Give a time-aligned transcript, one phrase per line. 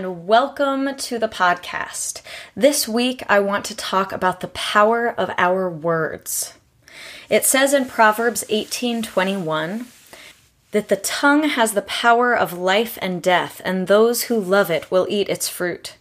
[0.00, 2.22] And welcome to the podcast.
[2.56, 6.54] This week, I want to talk about the power of our words.
[7.28, 9.88] It says in Proverbs 18:21
[10.70, 14.90] that the tongue has the power of life and death, and those who love it
[14.90, 15.96] will eat its fruit.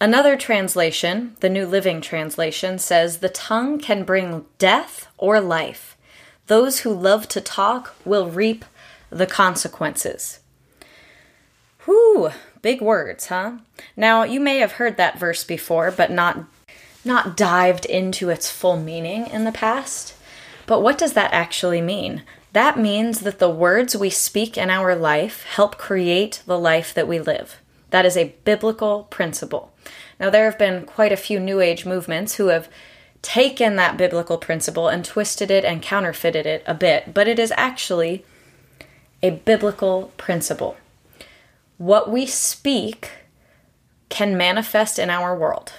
[0.00, 5.98] Another translation, the New Living Translation, says the tongue can bring death or life.
[6.46, 8.64] Those who love to talk will reap
[9.10, 10.38] the consequences.
[11.84, 12.30] Whew,
[12.62, 13.58] big words, huh?
[13.96, 16.44] Now, you may have heard that verse before, but not
[17.04, 20.14] not dived into its full meaning in the past.
[20.66, 22.22] But what does that actually mean?
[22.52, 27.08] That means that the words we speak in our life help create the life that
[27.08, 27.60] we live.
[27.90, 29.72] That is a biblical principle.
[30.20, 32.68] Now, there have been quite a few New Age movements who have
[33.20, 37.52] taken that biblical principle and twisted it and counterfeited it a bit, but it is
[37.56, 38.24] actually
[39.22, 40.76] a biblical principle
[41.82, 43.10] what we speak
[44.08, 45.72] can manifest in our world.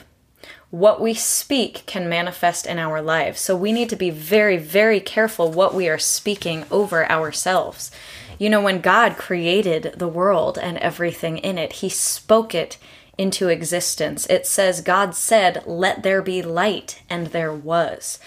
[0.69, 3.39] What we speak can manifest in our lives.
[3.39, 7.89] So we need to be very, very careful what we are speaking over ourselves.
[8.37, 12.77] You know, when God created the world and everything in it, He spoke it
[13.17, 14.25] into existence.
[14.25, 18.19] It says, God said, Let there be light, and there was.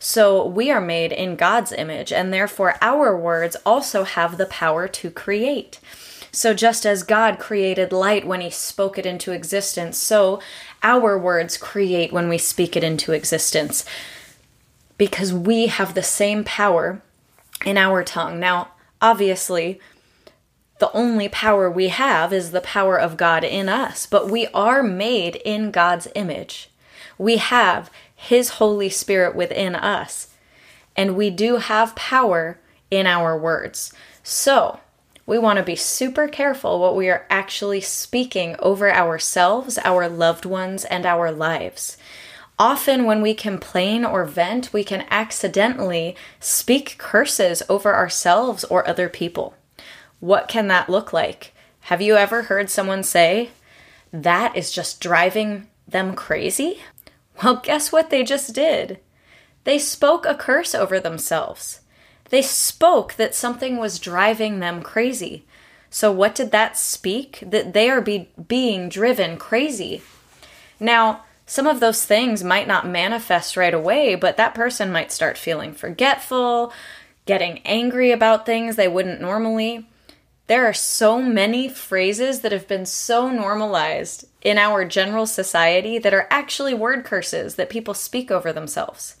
[0.00, 4.88] So we are made in God's image, and therefore our words also have the power
[4.88, 5.78] to create.
[6.32, 10.40] So, just as God created light when He spoke it into existence, so
[10.82, 13.84] our words create when we speak it into existence.
[14.96, 17.02] Because we have the same power
[17.64, 18.38] in our tongue.
[18.38, 18.68] Now,
[19.00, 19.80] obviously,
[20.78, 24.82] the only power we have is the power of God in us, but we are
[24.82, 26.70] made in God's image.
[27.18, 30.28] We have His Holy Spirit within us,
[30.96, 32.58] and we do have power
[32.90, 33.92] in our words.
[34.22, 34.80] So,
[35.30, 40.44] we want to be super careful what we are actually speaking over ourselves, our loved
[40.44, 41.96] ones, and our lives.
[42.58, 49.08] Often, when we complain or vent, we can accidentally speak curses over ourselves or other
[49.08, 49.54] people.
[50.18, 51.52] What can that look like?
[51.82, 53.50] Have you ever heard someone say,
[54.12, 56.80] That is just driving them crazy?
[57.40, 58.98] Well, guess what they just did?
[59.62, 61.79] They spoke a curse over themselves.
[62.30, 65.44] They spoke that something was driving them crazy.
[65.90, 67.42] So, what did that speak?
[67.44, 70.02] That they are be- being driven crazy.
[70.78, 75.36] Now, some of those things might not manifest right away, but that person might start
[75.36, 76.72] feeling forgetful,
[77.26, 79.88] getting angry about things they wouldn't normally.
[80.46, 86.14] There are so many phrases that have been so normalized in our general society that
[86.14, 89.16] are actually word curses that people speak over themselves.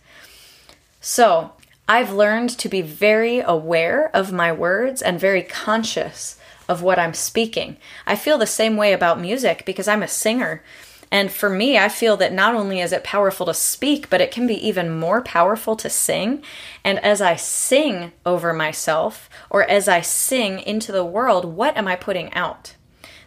[1.00, 1.52] So,
[1.90, 7.14] I've learned to be very aware of my words and very conscious of what I'm
[7.14, 7.78] speaking.
[8.06, 10.62] I feel the same way about music because I'm a singer.
[11.10, 14.30] And for me, I feel that not only is it powerful to speak, but it
[14.30, 16.44] can be even more powerful to sing.
[16.84, 21.88] And as I sing over myself, or as I sing into the world, what am
[21.88, 22.76] I putting out?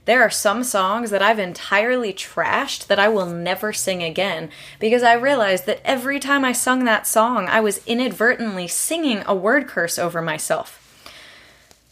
[0.06, 4.50] There are some songs that I've entirely trashed that I will never sing again
[4.80, 9.34] because I realized that every time I sung that song, I was inadvertently singing a
[9.34, 10.80] word curse over myself.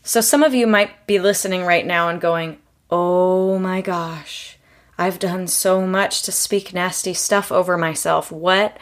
[0.03, 2.57] So some of you might be listening right now and going,
[2.89, 4.57] Oh my gosh,
[4.97, 8.31] I've done so much to speak nasty stuff over myself.
[8.31, 8.77] What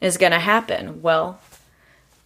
[0.00, 1.02] is going to happen?
[1.02, 1.40] Well,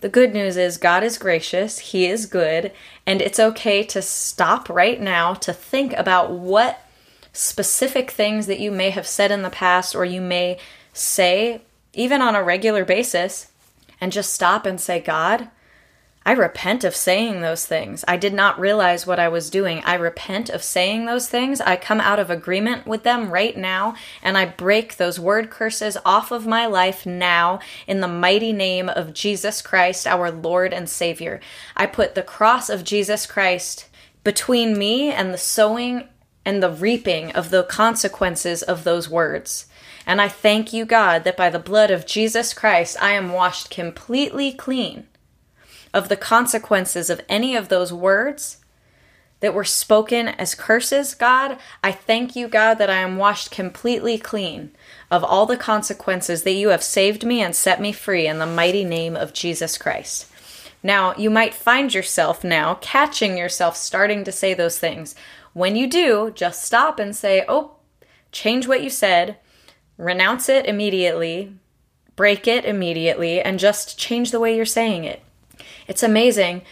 [0.02, 2.72] the good news is God is gracious, He is good,
[3.06, 6.84] and it's okay to stop right now to think about what
[7.32, 10.58] specific things that you may have said in the past or you may
[10.92, 11.62] say
[11.94, 13.50] even on a regular basis
[14.00, 15.48] and just stop and say, God,
[16.24, 18.04] I repent of saying those things.
[18.06, 19.82] I did not realize what I was doing.
[19.84, 21.60] I repent of saying those things.
[21.60, 25.96] I come out of agreement with them right now, and I break those word curses
[26.04, 27.58] off of my life now
[27.88, 31.40] in the mighty name of Jesus Christ, our Lord and Savior.
[31.76, 33.88] I put the cross of Jesus Christ
[34.22, 36.08] between me and the sowing
[36.44, 39.66] and the reaping of the consequences of those words.
[40.06, 43.70] And I thank you, God, that by the blood of Jesus Christ, I am washed
[43.70, 45.06] completely clean
[45.92, 48.58] of the consequences of any of those words
[49.40, 54.16] that were spoken as curses, God, I thank you, God, that I am washed completely
[54.16, 54.70] clean
[55.10, 58.46] of all the consequences that you have saved me and set me free in the
[58.46, 60.28] mighty name of Jesus Christ.
[60.80, 65.16] Now, you might find yourself now catching yourself starting to say those things.
[65.52, 67.76] When you do, just stop and say, Oh,
[68.30, 69.36] change what you said,
[69.98, 71.54] renounce it immediately,
[72.14, 75.22] break it immediately, and just change the way you're saying it.
[75.86, 76.62] It's amazing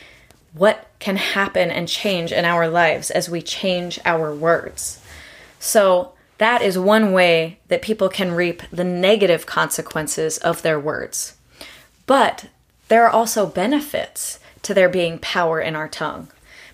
[0.53, 5.01] what can happen and change in our lives as we change our words.
[5.59, 11.37] So, that is one way that people can reap the negative consequences of their words.
[12.07, 12.47] But
[12.89, 16.29] there are also benefits to there being power in our tongue.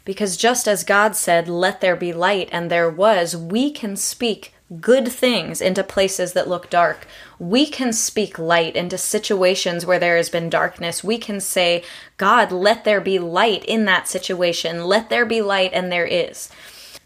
[0.04, 4.54] Because just as God said, Let there be light, and there was, we can speak
[4.80, 7.06] good things into places that look dark.
[7.38, 11.04] We can speak light into situations where there has been darkness.
[11.04, 11.84] We can say,
[12.16, 14.84] God, let there be light in that situation.
[14.84, 16.50] Let there be light, and there is.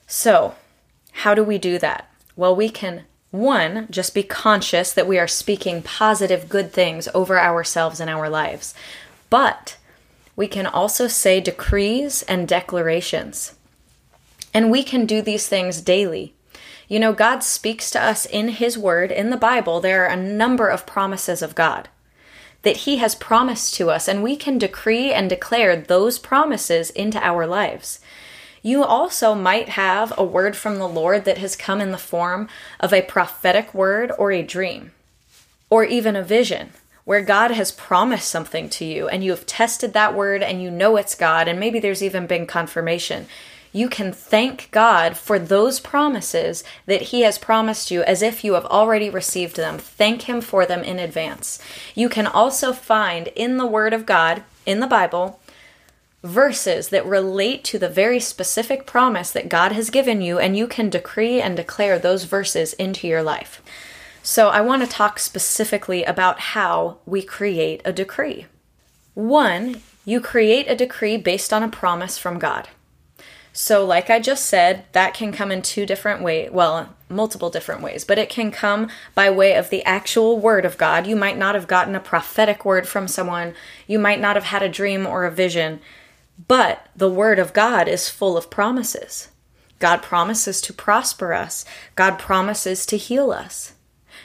[0.07, 0.55] So,
[1.13, 2.11] how do we do that?
[2.35, 7.39] Well, we can, one, just be conscious that we are speaking positive, good things over
[7.39, 8.75] ourselves and our lives.
[9.29, 9.77] But
[10.35, 13.55] we can also say decrees and declarations.
[14.55, 16.35] And we can do these things daily.
[16.91, 19.81] You know, God speaks to us in His Word, in the Bible.
[19.81, 21.89] There are a number of promises of God
[22.63, 27.25] that He has promised to us, and we can decree and declare those promises into
[27.25, 28.01] our lives.
[28.61, 32.49] You also might have a word from the Lord that has come in the form
[32.81, 34.91] of a prophetic word or a dream,
[35.71, 36.71] or even a vision
[37.05, 40.73] where God has promised something to you and you have tested that word and you
[40.73, 43.29] know it's God, and maybe there's even been confirmation
[43.73, 48.55] you can thank God for those promises that He has promised you as if you
[48.55, 49.79] have already received them.
[49.79, 51.61] Thank Him for them in advance.
[51.95, 55.41] You can also find in the Word of God, in the Bible,
[56.23, 60.67] verses that relate to the very specific promise that God has given you, and you
[60.67, 63.63] can decree and declare those verses into your life.
[64.23, 68.47] So, I want to talk specifically about how we create a decree.
[69.15, 72.69] One, you create a decree based on a promise from God.
[73.53, 76.51] So, like I just said, that can come in two different ways.
[76.53, 80.79] Well, multiple different ways, but it can come by way of the actual word of
[80.79, 81.07] God.
[81.07, 83.55] You might not have gotten a prophetic word from someone,
[83.87, 85.81] you might not have had a dream or a vision,
[86.47, 89.29] but the word of God is full of promises.
[89.81, 91.65] God promises to prosper us,
[91.97, 93.73] God promises to heal us,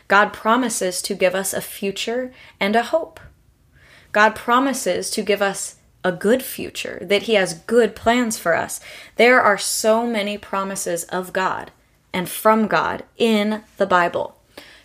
[0.08, 3.20] God promises to give us a future and a hope.
[4.12, 8.80] God promises to give us a good future, that He has good plans for us.
[9.18, 11.72] There are so many promises of God
[12.14, 14.38] and from God in the Bible.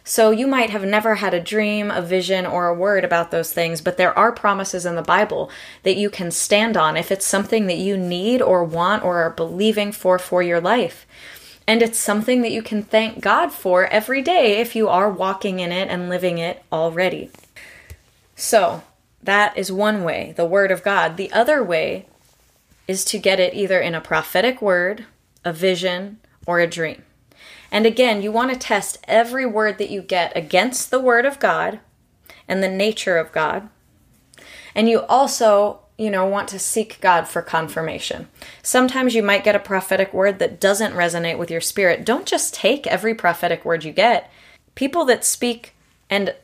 [0.02, 3.52] So you might have never had a dream, a vision, or a word about those
[3.52, 5.50] things, but there are promises in the Bible
[5.82, 9.30] that you can stand on if it's something that you need or want or are
[9.30, 11.06] believing for for your life.
[11.66, 15.60] And it's something that you can thank God for every day if you are walking
[15.60, 17.30] in it and living it already.
[18.34, 18.82] So,
[19.22, 21.16] that is one way, the Word of God.
[21.16, 22.06] The other way
[22.88, 25.04] is to get it either in a prophetic word,
[25.44, 27.02] a vision, or a dream.
[27.70, 31.38] And again, you want to test every word that you get against the Word of
[31.38, 31.80] God
[32.48, 33.68] and the nature of God.
[34.74, 38.28] And you also, you know, want to seek God for confirmation.
[38.62, 42.04] Sometimes you might get a prophetic word that doesn't resonate with your spirit.
[42.04, 44.30] Don't just take every prophetic word you get.
[44.74, 45.74] People that speak
[46.08, 46.34] and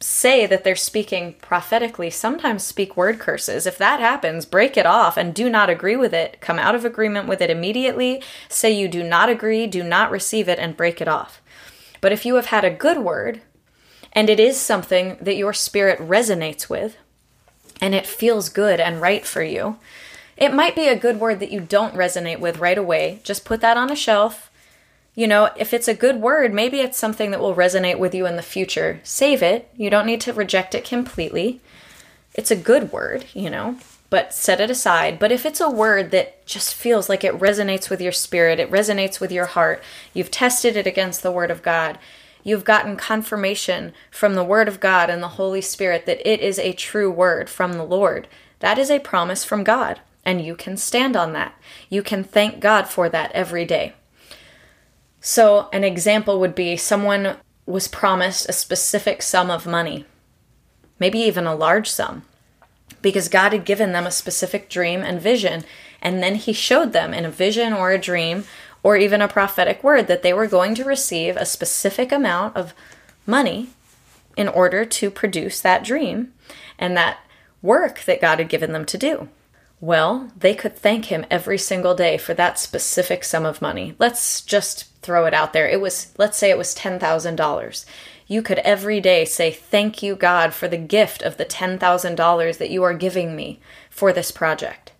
[0.00, 3.66] say that they're speaking prophetically sometimes speak word curses.
[3.66, 6.40] If that happens, break it off and do not agree with it.
[6.40, 8.22] Come out of agreement with it immediately.
[8.48, 11.42] Say you do not agree, do not receive it, and break it off.
[12.00, 13.42] But if you have had a good word,
[14.12, 16.96] and it is something that your spirit resonates with,
[17.80, 19.76] and it feels good and right for you,
[20.36, 23.20] it might be a good word that you don't resonate with right away.
[23.22, 24.49] Just put that on a shelf
[25.20, 28.24] you know, if it's a good word, maybe it's something that will resonate with you
[28.24, 29.00] in the future.
[29.02, 29.68] Save it.
[29.76, 31.60] You don't need to reject it completely.
[32.32, 33.76] It's a good word, you know,
[34.08, 35.18] but set it aside.
[35.18, 38.70] But if it's a word that just feels like it resonates with your spirit, it
[38.70, 39.82] resonates with your heart,
[40.14, 41.98] you've tested it against the Word of God,
[42.42, 46.58] you've gotten confirmation from the Word of God and the Holy Spirit that it is
[46.58, 48.26] a true word from the Lord,
[48.60, 50.00] that is a promise from God.
[50.24, 51.54] And you can stand on that.
[51.90, 53.92] You can thank God for that every day.
[55.20, 57.36] So, an example would be someone
[57.66, 60.06] was promised a specific sum of money,
[60.98, 62.24] maybe even a large sum,
[63.02, 65.64] because God had given them a specific dream and vision,
[66.00, 68.44] and then He showed them in a vision or a dream
[68.82, 72.74] or even a prophetic word that they were going to receive a specific amount of
[73.26, 73.68] money
[74.36, 76.32] in order to produce that dream
[76.78, 77.18] and that
[77.60, 79.28] work that God had given them to do.
[79.80, 83.94] Well, they could thank him every single day for that specific sum of money.
[83.98, 85.68] Let's just throw it out there.
[85.68, 87.84] It was, let's say it was $10,000.
[88.26, 92.70] You could every day say, Thank you, God, for the gift of the $10,000 that
[92.70, 94.92] you are giving me for this project.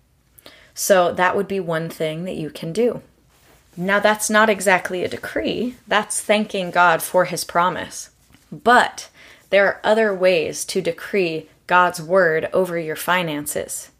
[0.73, 3.01] So that would be one thing that you can do.
[3.77, 8.09] Now, that's not exactly a decree, that's thanking God for his promise.
[8.51, 9.09] But
[9.49, 13.90] there are other ways to decree God's word over your finances.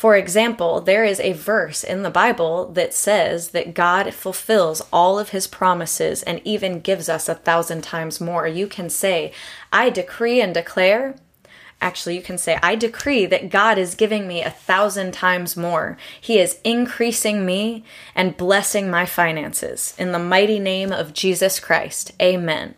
[0.00, 5.18] For example, there is a verse in the Bible that says that God fulfills all
[5.18, 8.46] of his promises and even gives us a thousand times more.
[8.46, 9.30] You can say,
[9.70, 11.16] I decree and declare.
[11.82, 15.98] Actually, you can say, I decree that God is giving me a thousand times more.
[16.18, 19.94] He is increasing me and blessing my finances.
[19.98, 22.12] In the mighty name of Jesus Christ.
[22.22, 22.74] Amen.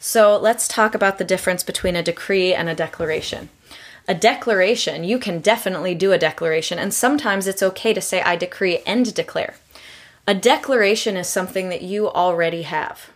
[0.00, 3.50] So let's talk about the difference between a decree and a declaration
[4.10, 8.34] a declaration, you can definitely do a declaration, and sometimes it's okay to say, I
[8.34, 9.54] decree and declare.
[10.26, 13.10] A declaration is something that you already have.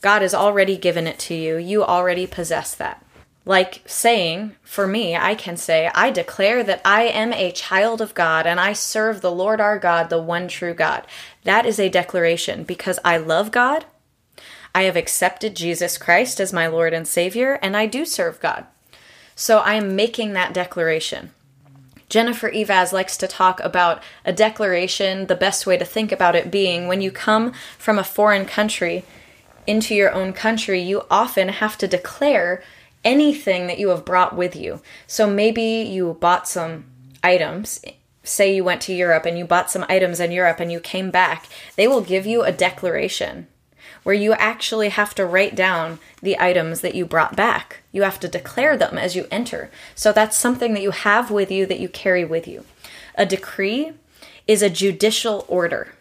[0.00, 3.06] God has already given it to you, you already possess that.
[3.44, 8.12] Like saying, for me, I can say, I declare that I am a child of
[8.12, 11.06] God and I serve the Lord our God, the one true God.
[11.44, 13.84] That is a declaration because I love God,
[14.74, 18.66] I have accepted Jesus Christ as my Lord and Savior, and I do serve God.
[19.34, 21.30] So I am making that declaration.
[22.08, 26.50] Jennifer Eivaz likes to talk about a declaration, the best way to think about it
[26.50, 29.04] being when you come from a foreign country
[29.66, 32.62] into your own country, you often have to declare
[33.04, 34.80] anything that you have brought with you.
[35.06, 36.84] So maybe you bought some
[37.22, 37.80] items.
[38.22, 41.10] Say you went to Europe and you bought some items in Europe and you came
[41.10, 41.46] back.
[41.76, 43.48] They will give you a declaration
[44.02, 47.80] where you actually have to write down the items that you brought back.
[47.92, 49.70] You have to declare them as you enter.
[49.94, 52.64] So that's something that you have with you that you carry with you.
[53.14, 53.92] A decree
[54.46, 55.94] is a judicial order.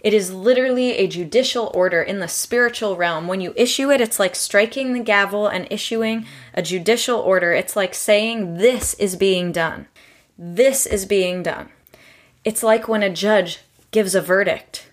[0.00, 3.28] It is literally a judicial order in the spiritual realm.
[3.28, 7.52] When you issue it, it's like striking the gavel and issuing a judicial order.
[7.52, 9.86] It's like saying, This is being done.
[10.36, 11.68] This is being done.
[12.44, 13.60] It's like when a judge
[13.92, 14.88] gives a verdict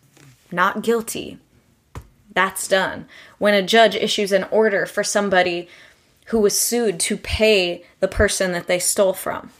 [0.51, 1.38] not guilty,
[2.33, 3.07] that's done.
[3.38, 5.67] When a judge issues an order for somebody
[6.27, 9.51] who was sued to pay the person that they stole from,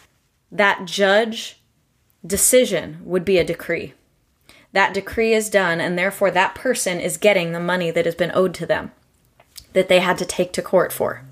[0.52, 1.60] that judge
[2.26, 3.94] decision would be a decree.
[4.72, 8.32] That decree is done, and therefore that person is getting the money that has been
[8.36, 8.92] owed to them,
[9.74, 11.24] that they had to take to court for.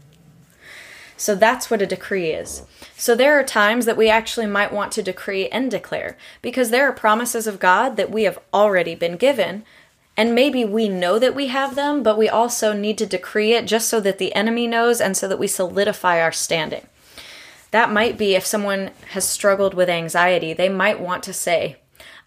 [1.18, 2.64] So that's what a decree is.
[2.96, 6.88] So there are times that we actually might want to decree and declare because there
[6.88, 9.66] are promises of God that we have already been given,
[10.18, 13.68] and maybe we know that we have them, but we also need to decree it
[13.68, 16.88] just so that the enemy knows and so that we solidify our standing.
[17.70, 21.78] That might be if someone has struggled with anxiety, they might want to say,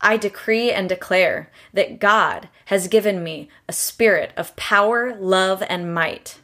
[0.00, 5.92] I decree and declare that God has given me a spirit of power, love, and
[5.92, 6.38] might.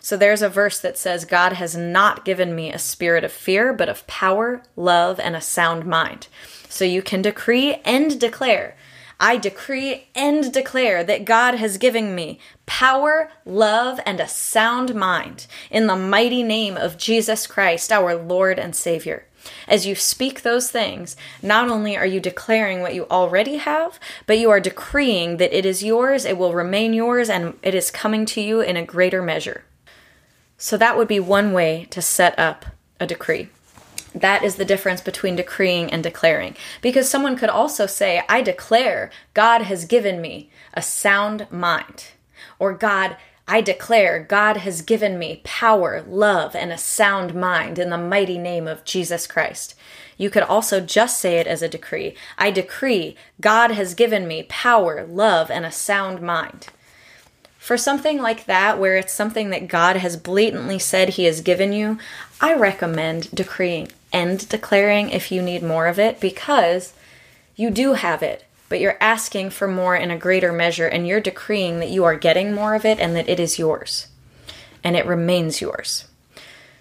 [0.00, 3.72] So there's a verse that says, God has not given me a spirit of fear,
[3.72, 6.28] but of power, love, and a sound mind.
[6.68, 8.76] So you can decree and declare
[9.20, 15.46] I decree and declare that God has given me power, love, and a sound mind
[15.70, 19.26] in the mighty name of Jesus Christ, our Lord and Savior.
[19.66, 24.38] As you speak those things, not only are you declaring what you already have, but
[24.38, 28.24] you are decreeing that it is yours, it will remain yours, and it is coming
[28.26, 29.64] to you in a greater measure.
[30.58, 32.66] So that would be one way to set up
[33.00, 33.48] a decree.
[34.14, 36.56] That is the difference between decreeing and declaring.
[36.80, 42.08] Because someone could also say, I declare God has given me a sound mind.
[42.58, 47.90] Or God, I declare God has given me power, love, and a sound mind in
[47.90, 49.74] the mighty name of Jesus Christ.
[50.18, 52.14] You could also just say it as a decree.
[52.36, 56.68] I decree God has given me power, love, and a sound mind.
[57.58, 61.72] For something like that, where it's something that God has blatantly said He has given
[61.72, 61.98] you,
[62.40, 66.94] I recommend decreeing and declaring if you need more of it because
[67.56, 71.20] you do have it, but you're asking for more in a greater measure and you're
[71.20, 74.08] decreeing that you are getting more of it and that it is yours
[74.84, 76.06] and it remains yours.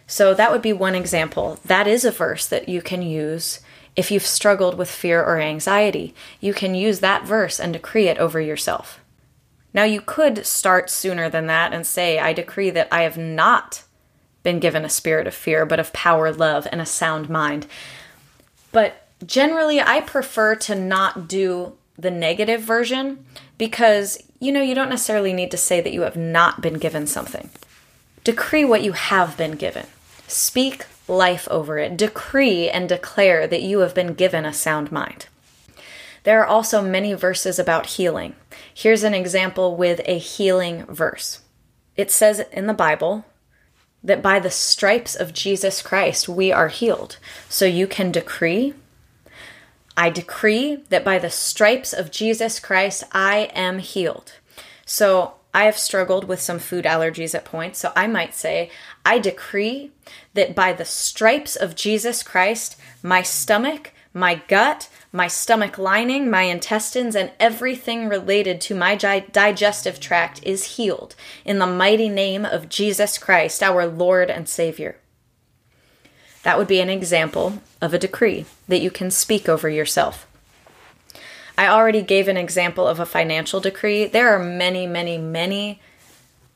[0.06, 1.60] So that would be one example.
[1.66, 3.60] That is a verse that you can use
[3.96, 6.14] if you've struggled with fear or anxiety.
[6.40, 9.00] You can use that verse and decree it over yourself.
[9.74, 13.84] Now, you could start sooner than that and say, I decree that I have not
[14.48, 17.68] been given a spirit of fear, but of power, love, and a sound mind.
[18.72, 23.26] But generally, I prefer to not do the negative version
[23.58, 27.08] because, you know, you don't necessarily need to say that you have not been given
[27.08, 27.50] something.
[28.24, 29.86] Decree what you have been given.
[30.30, 31.98] Speak life over it.
[31.98, 35.26] Decree and declare that you have been given a sound mind.
[36.24, 38.34] There are also many verses about healing.
[38.74, 41.42] Here's an example with a healing verse.
[41.98, 43.26] It says in the Bible,
[44.04, 47.18] that by the stripes of Jesus Christ we are healed.
[47.50, 48.74] So you can decree,
[49.96, 54.34] I decree that by the stripes of Jesus Christ I am healed.
[54.86, 58.70] So I have struggled with some food allergies at points, so I might say,
[59.04, 59.92] I decree
[60.36, 64.88] that by the stripes of Jesus Christ, my stomach, my gut,
[65.18, 71.58] my stomach lining, my intestines, and everything related to my digestive tract is healed in
[71.58, 74.98] the mighty name of Jesus Christ, our Lord and Savior.
[76.44, 80.28] That would be an example of a decree that you can speak over yourself.
[81.58, 84.06] I already gave an example of a financial decree.
[84.06, 85.82] There are many, many, many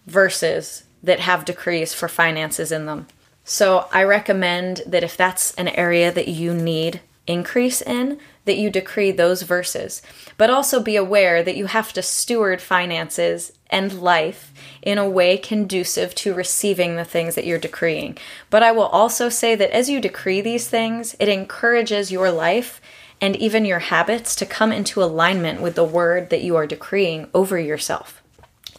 [0.06, 3.08] verses that have decrees for finances in them.
[3.44, 8.70] So I recommend that if that's an area that you need increase in, that you
[8.70, 10.02] decree those verses.
[10.38, 15.38] But also be aware that you have to steward finances and life in a way
[15.38, 18.18] conducive to receiving the things that you're decreeing.
[18.50, 22.82] But I will also say that as you decree these things, it encourages your life
[23.22, 27.30] and even your habits to come into alignment with the word that you are decreeing
[27.34, 28.22] over yourself.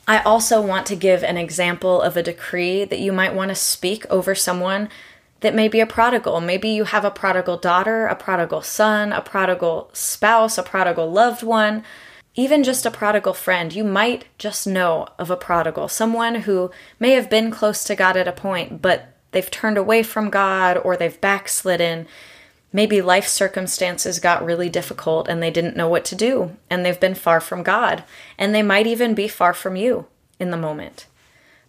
[0.06, 3.54] I also want to give an example of a decree that you might want to
[3.54, 4.88] speak over someone
[5.42, 6.40] that may be a prodigal.
[6.40, 11.42] Maybe you have a prodigal daughter, a prodigal son, a prodigal spouse, a prodigal loved
[11.42, 11.84] one,
[12.34, 13.74] even just a prodigal friend.
[13.74, 18.16] You might just know of a prodigal, someone who may have been close to God
[18.16, 22.06] at a point, but they've turned away from God or they've backslidden.
[22.72, 26.98] Maybe life circumstances got really difficult and they didn't know what to do, and they've
[26.98, 28.04] been far from God,
[28.38, 30.06] and they might even be far from you
[30.38, 31.06] in the moment.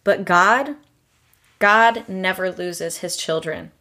[0.03, 0.75] But God
[1.63, 3.72] God never loses his children.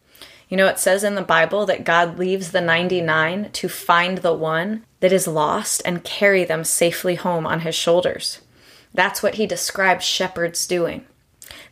[0.47, 4.33] You know, it says in the Bible that God leaves the 99 to find the
[4.33, 8.39] one that is lost and carry them safely home on his shoulders.
[8.93, 11.05] That's what he describes shepherds doing.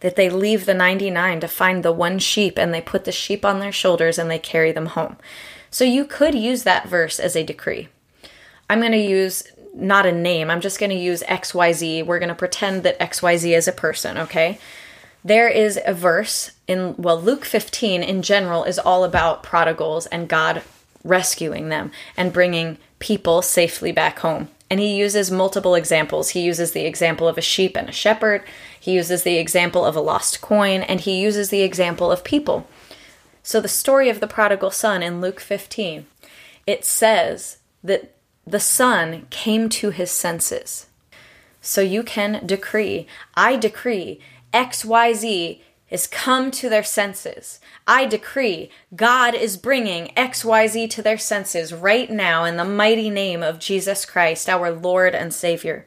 [0.02, 3.46] That they leave the 99 to find the one sheep and they put the sheep
[3.46, 5.16] on their shoulders and they carry them home.
[5.70, 7.88] So you could use that verse as a decree.
[8.70, 12.06] I'm going to use not a name, I'm just going to use XYZ.
[12.06, 14.60] We're going to pretend that XYZ is a person, okay?
[15.24, 20.28] There is a verse in, well, Luke 15 in general is all about prodigals and
[20.28, 20.64] God
[21.04, 24.50] rescuing them and bringing people safely back home.
[24.70, 26.30] And he uses multiple examples.
[26.30, 28.44] He uses the example of a sheep and a shepherd,
[28.80, 32.68] he uses the example of a lost coin, and he uses the example of people.
[33.44, 36.08] So, the story of the prodigal son in Luke 15,
[36.66, 40.88] it says that the son came to his senses.
[41.62, 43.06] So, you can decree,
[43.36, 44.20] I decree
[44.54, 47.60] XYZ is come to their senses.
[47.86, 53.44] I decree God is bringing XYZ to their senses right now in the mighty name
[53.44, 55.86] of Jesus Christ, our Lord and Savior.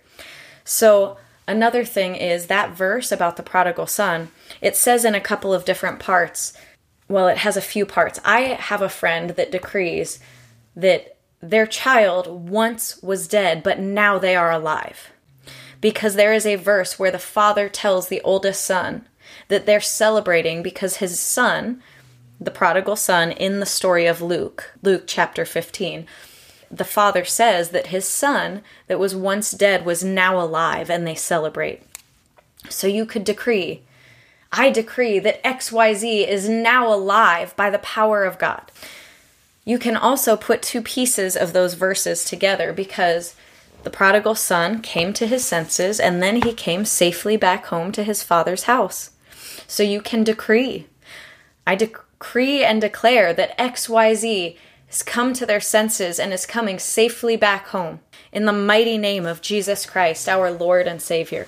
[0.63, 1.17] So,
[1.49, 5.65] another thing is that verse about the prodigal son, it says in a couple of
[5.65, 6.53] different parts.
[7.09, 8.21] Well, it has a few parts.
[8.25, 10.21] I have a friend that decrees
[10.77, 15.11] that their child once was dead, but now they are alive
[15.85, 19.05] because there is a verse where the father tells the oldest son
[19.49, 21.83] that they're celebrating because his son,
[22.41, 26.07] the prodigal son in the story of Luke, Luke chapter 15,
[26.71, 31.15] the father says that his son that was once dead was now alive and they
[31.15, 31.83] celebrate.
[32.71, 33.83] So you could decree,
[34.51, 38.73] I decree that XYZ is now alive by the power of God.
[39.67, 43.35] You can also put two pieces of those verses together because
[43.85, 48.03] the prodigal son came to his senses, and then he came safely back home to
[48.03, 49.11] his father's house.
[49.67, 50.87] So you can decree.
[51.67, 57.37] I decree and declare that XYZ has come to their senses and is coming safely
[57.37, 58.01] back home.
[58.33, 61.47] In the mighty name of Jesus Christ, our Lord and Savior.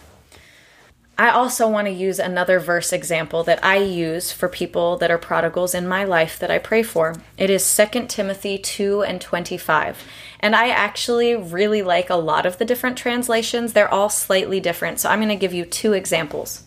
[1.18, 5.16] I also want to use another verse example that I use for people that are
[5.16, 7.14] prodigals in my life that I pray for.
[7.38, 10.04] It is 2 Timothy 2 and 25.
[10.40, 13.72] And I actually really like a lot of the different translations.
[13.72, 15.00] They're all slightly different.
[15.00, 16.64] So I'm going to give you two examples.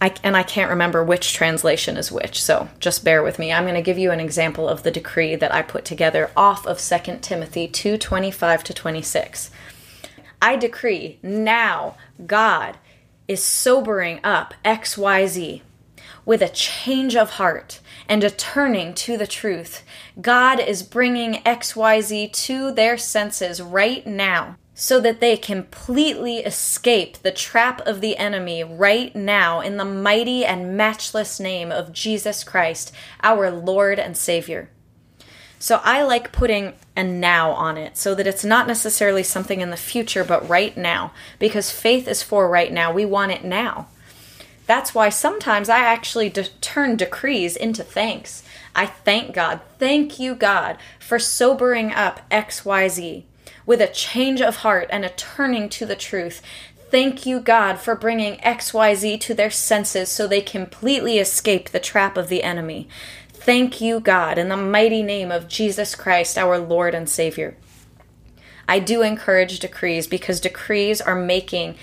[0.00, 3.52] I, and I can't remember which translation is which, so just bear with me.
[3.52, 6.66] I'm going to give you an example of the decree that I put together off
[6.66, 9.50] of 2 Timothy 2:25 to 26.
[10.42, 12.76] I decree now God
[13.26, 15.62] is sobering up XYZ
[16.24, 19.82] with a change of heart and a turning to the truth.
[20.20, 27.30] God is bringing XYZ to their senses right now so that they completely escape the
[27.30, 32.92] trap of the enemy right now in the mighty and matchless name of Jesus Christ,
[33.22, 34.70] our Lord and Savior.
[35.64, 39.70] So I like putting a now on it so that it's not necessarily something in
[39.70, 42.92] the future, but right now, because faith is for right now.
[42.92, 43.86] We want it now.
[44.66, 48.42] That's why sometimes I actually de- turn decrees into thanks.
[48.76, 49.62] I thank God.
[49.78, 53.22] Thank you, God, for sobering up XYZ
[53.64, 56.42] with a change of heart and a turning to the truth.
[56.90, 62.18] Thank you, God, for bringing XYZ to their senses so they completely escape the trap
[62.18, 62.86] of the enemy.
[63.44, 67.58] Thank you, God, in the mighty name of Jesus Christ, our Lord and Savior.
[68.66, 71.76] I do encourage decrees because decrees are making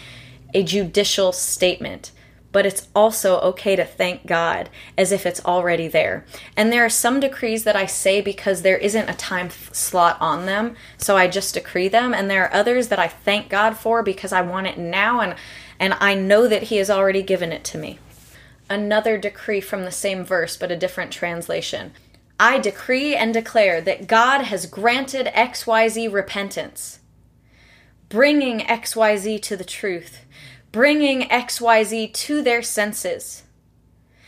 [0.56, 2.12] a judicial statement
[2.52, 6.26] but it's also okay to thank God as if it's already there.
[6.58, 10.45] And there are some decrees that I say because there isn't a time slot on
[10.45, 14.04] them, so I just decree them, and there are others that I thank God for
[14.04, 15.36] because I want it now and
[15.80, 17.97] and I know that he has already given it to me.
[18.71, 21.91] Another decree from the same verse but a different translation.
[22.39, 26.99] I decree and declare that God has granted XYZ repentance,
[28.10, 30.25] bringing XYZ to the truth
[30.71, 33.43] bringing XYZ to their senses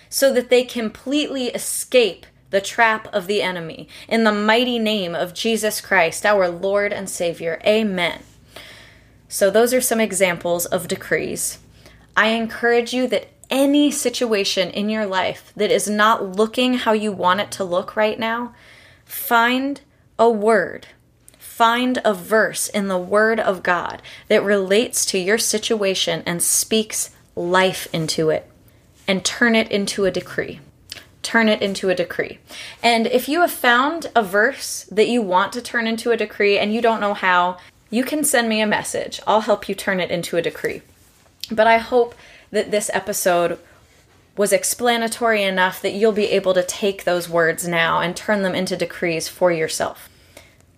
[0.09, 3.87] so that they completely escape the trap of the enemy.
[4.07, 7.59] In the mighty name of Jesus Christ, our Lord and Savior.
[7.65, 8.21] Amen.
[9.27, 11.57] So, those are some examples of decrees.
[12.15, 17.11] I encourage you that any situation in your life that is not looking how you
[17.11, 18.53] want it to look right now,
[19.05, 19.81] find
[20.17, 20.87] a word
[21.53, 27.11] find a verse in the Word of God that relates to your situation and speaks
[27.35, 28.49] life into it,
[29.07, 30.59] and turn it into a decree.
[31.21, 32.39] Turn it into a decree.
[32.81, 36.57] And if you have found a verse that you want to turn into a decree
[36.57, 37.57] and you don't know how,
[37.91, 39.21] you can send me a message.
[39.27, 40.81] I'll help you turn it into a decree.
[41.51, 42.15] But I hope
[42.53, 43.57] that this episode
[44.37, 48.53] was explanatory enough that you'll be able to take those words now and turn them
[48.53, 50.07] into decrees for yourself.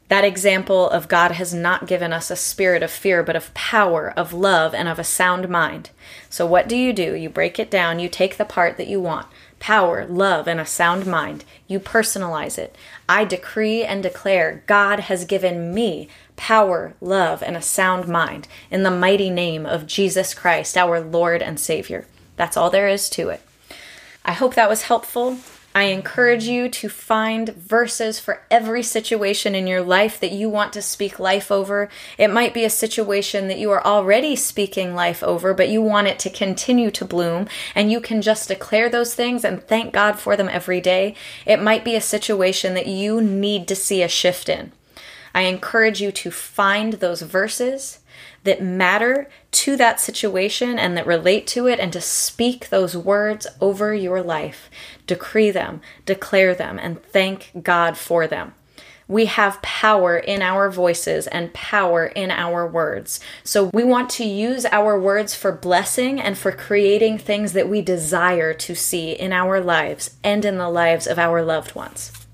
[0.08, 4.14] That example of God has not given us a spirit of fear, but of power,
[4.16, 5.90] of love, and of a sound mind.
[6.30, 7.14] So, what do you do?
[7.14, 9.28] You break it down, you take the part that you want
[9.60, 11.44] power, love, and a sound mind.
[11.68, 12.78] You personalize it.
[13.10, 18.84] I decree and declare God has given me power, love, and a sound mind in
[18.84, 22.06] the mighty name of Jesus Christ, our Lord and Savior.
[22.36, 23.42] That's all there is to it.
[24.24, 25.38] I hope that was helpful.
[25.76, 30.72] I encourage you to find verses for every situation in your life that you want
[30.72, 31.90] to speak life over.
[32.18, 36.08] It might be a situation that you are already speaking life over, but you want
[36.08, 40.18] it to continue to bloom, and you can just declare those things and thank God
[40.18, 41.14] for them every day.
[41.46, 44.72] It might be a situation that you need to see a shift in.
[45.36, 48.00] I encourage you to find those verses
[48.46, 53.46] that matter to that situation and that relate to it, and to speak those words
[53.60, 54.70] over your life.
[55.06, 58.54] Decree them, declare them, and thank God for them.
[59.08, 63.20] We have power in our voices and power in our words.
[63.44, 67.82] So we want to use our words for blessing and for creating things that we
[67.82, 72.25] desire to see in our lives and in the lives of our loved ones.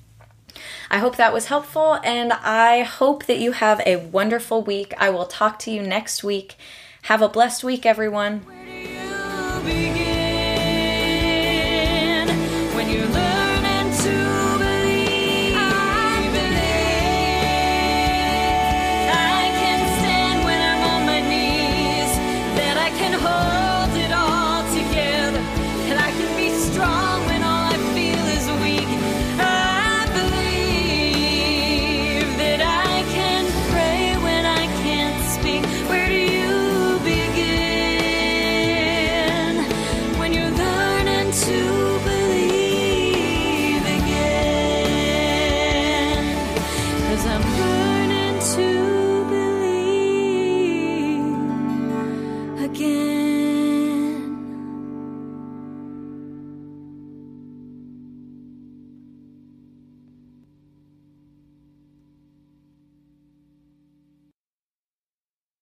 [0.93, 4.93] I hope that was helpful, and I hope that you have a wonderful week.
[4.97, 6.56] I will talk to you next week.
[7.04, 8.45] Have a blessed week, everyone.